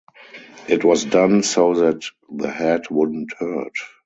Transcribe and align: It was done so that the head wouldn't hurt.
It 0.67 0.83
was 0.83 1.05
done 1.05 1.43
so 1.43 1.75
that 1.75 2.09
the 2.27 2.49
head 2.49 2.89
wouldn't 2.89 3.33
hurt. 3.37 3.75